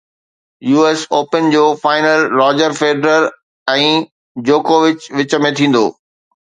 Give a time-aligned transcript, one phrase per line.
[0.69, 3.29] U S open جو final Roger Federer
[3.77, 3.87] ۽
[4.51, 5.89] جوڪووچ وچ ۾ ٿيندو